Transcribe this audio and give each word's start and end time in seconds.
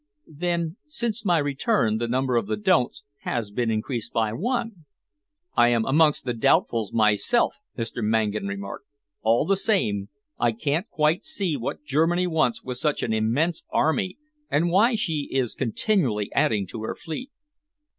"Then 0.25 0.77
since 0.87 1.23
my 1.25 1.37
return 1.37 1.99
the 1.99 2.07
number 2.07 2.35
of 2.35 2.47
the 2.47 2.57
'don'ts' 2.57 3.03
has 3.19 3.51
been 3.51 3.69
increased 3.69 4.11
by 4.11 4.33
one." 4.33 4.85
"I 5.55 5.67
am 5.67 5.85
amongst 5.85 6.25
the 6.25 6.33
doubtfuls 6.33 6.91
myself," 6.91 7.57
Mr. 7.77 8.03
Mangan 8.03 8.47
remarked. 8.47 8.87
"All 9.21 9.45
the 9.45 9.55
same, 9.55 10.09
I 10.39 10.53
can't 10.53 10.89
quite 10.89 11.23
see 11.23 11.55
what 11.55 11.83
Germany 11.85 12.25
wants 12.25 12.63
with 12.63 12.79
such 12.79 13.03
an 13.03 13.13
immense 13.13 13.63
army, 13.69 14.17
and 14.49 14.71
why 14.71 14.95
she 14.95 15.29
is 15.31 15.53
continually 15.53 16.31
adding 16.33 16.65
to 16.65 16.81
her 16.81 16.95
fleet." 16.95 17.29